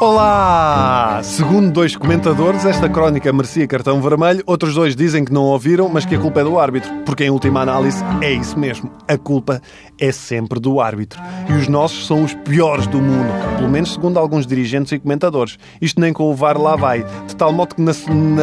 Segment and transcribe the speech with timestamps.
[0.00, 1.20] Olá!
[1.24, 4.44] Segundo dois comentadores, esta crónica merecia cartão vermelho.
[4.46, 6.88] Outros dois dizem que não ouviram, mas que a culpa é do árbitro.
[7.04, 8.92] Porque, em última análise, é isso mesmo.
[9.08, 9.60] A culpa
[9.98, 11.20] é sempre do árbitro.
[11.48, 13.28] E os nossos são os piores do mundo.
[13.56, 15.58] Pelo menos segundo alguns dirigentes e comentadores.
[15.80, 17.04] Isto nem com o VAR lá vai.
[17.26, 17.92] De tal modo que na,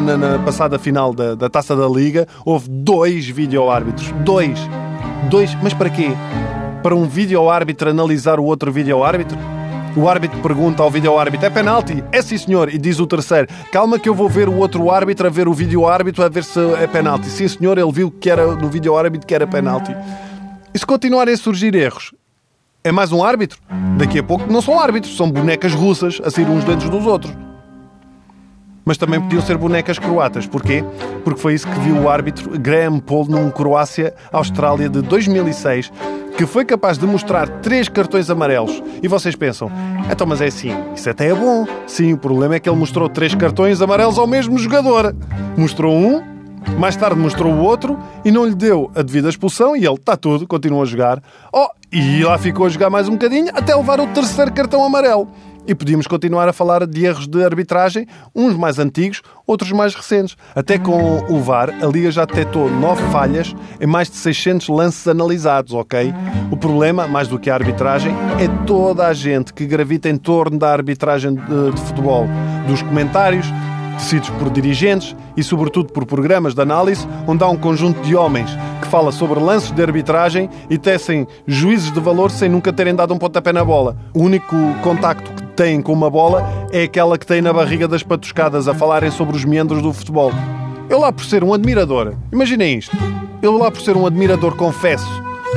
[0.00, 4.12] na, na passada final da, da Taça da Liga houve dois vídeo-árbitros.
[4.24, 4.60] Dois!
[5.28, 5.52] Dois.
[5.60, 6.10] Mas para quê?
[6.82, 9.36] Para um vídeo-árbitro analisar o outro vídeo-árbitro?
[9.96, 12.02] O árbitro pergunta ao vídeo-árbitro: é penalti?
[12.10, 12.72] É sim, senhor.
[12.72, 15.52] E diz o terceiro: calma que eu vou ver o outro árbitro, a ver o
[15.52, 17.26] vídeo-árbitro, a ver se é penalti.
[17.26, 19.94] Sim, senhor, ele viu que era no vídeo-árbitro que era penalti.
[20.72, 22.14] E se continuarem a surgir erros,
[22.82, 23.58] é mais um árbitro?
[23.98, 27.34] Daqui a pouco não são árbitros, são bonecas russas a sair uns dentro dos outros.
[28.86, 30.46] Mas também podiam ser bonecas croatas.
[30.46, 30.82] Porquê?
[31.22, 35.92] Porque foi isso que viu o árbitro Graham Paul num Croácia-Austrália de 2006
[36.40, 38.82] que foi capaz de mostrar três cartões amarelos.
[39.02, 39.70] E vocês pensam,
[40.10, 41.66] então, mas é assim, isso até é bom.
[41.86, 45.14] Sim, o problema é que ele mostrou três cartões amarelos ao mesmo jogador.
[45.54, 46.22] Mostrou um,
[46.78, 50.16] mais tarde mostrou o outro e não lhe deu a devida expulsão e ele está
[50.16, 51.22] tudo, continuou a jogar.
[51.52, 55.28] Oh, e lá ficou a jogar mais um bocadinho até levar o terceiro cartão amarelo.
[55.66, 60.36] E podíamos continuar a falar de erros de arbitragem, uns mais antigos, outros mais recentes.
[60.54, 65.06] Até com o VAR, a Liga já detectou nove falhas em mais de 600 lances
[65.06, 66.12] analisados, ok?
[66.50, 70.58] O problema, mais do que a arbitragem, é toda a gente que gravita em torno
[70.58, 72.26] da arbitragem de, de futebol.
[72.66, 73.46] Dos comentários,
[73.98, 78.50] tecidos por dirigentes e, sobretudo, por programas de análise, onde há um conjunto de homens
[78.80, 83.14] que fala sobre lances de arbitragem e tecem juízes de valor sem nunca terem dado
[83.14, 83.96] um pontapé na bola.
[84.14, 88.66] O único contacto têm com uma bola é aquela que têm na barriga das patuscadas
[88.66, 90.32] a falarem sobre os meandros do futebol.
[90.88, 92.96] Eu lá por ser um admirador, imaginem isto,
[93.42, 95.06] eu lá por ser um admirador, confesso,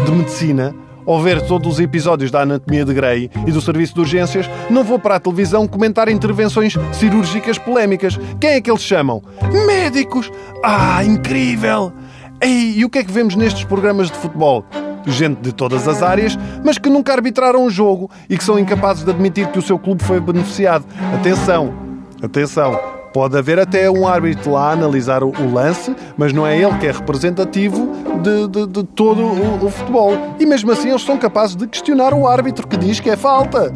[0.04, 0.76] de medicina,
[1.08, 4.84] ao ver todos os episódios da Anatomia de Grey e do Serviço de Urgências, não
[4.84, 8.20] vou para a televisão comentar intervenções cirúrgicas polémicas.
[8.42, 9.23] Quem é que eles chamam?
[9.66, 10.30] Médicos!
[10.61, 11.94] Ah, incrível!
[12.42, 14.66] Ei, e o que é que vemos nestes programas de futebol?
[15.05, 19.03] Gente de todas as áreas, mas que nunca arbitraram um jogo e que são incapazes
[19.03, 20.86] de admitir que o seu clube foi beneficiado.
[21.14, 21.73] Atenção,
[22.21, 22.80] atenção,
[23.14, 26.87] Pode haver até um árbitro lá a analisar o, lance, mas não é ele que
[26.87, 27.87] é representativo
[28.23, 30.17] de, de, de todo o, o, futebol.
[30.39, 33.71] E mesmo assim eles são capazes de questionar o árbitro que diz que é falta.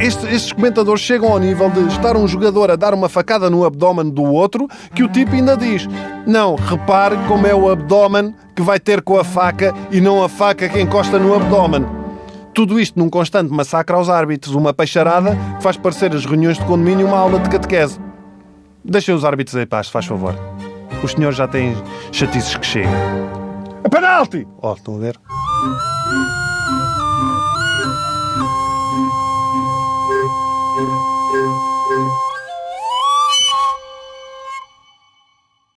[0.00, 4.08] Estes comentadores chegam ao nível de estar um jogador a dar uma facada no abdômen
[4.08, 5.88] do outro, que o tipo ainda diz:
[6.24, 10.28] Não, repare como é o abdômen que vai ter com a faca e não a
[10.28, 11.86] faca que encosta no abdômen.
[12.52, 16.64] Tudo isto num constante massacre aos árbitros, uma peixarada que faz parecer as reuniões de
[16.66, 17.98] condomínio uma aula de catequese.
[18.84, 20.34] Deixem os árbitros em paz, faz favor.
[21.02, 21.74] Os senhores já têm
[22.12, 22.92] chatices que chegam.
[23.82, 24.46] A penalti!
[24.60, 25.16] Ó, oh, estão a ver?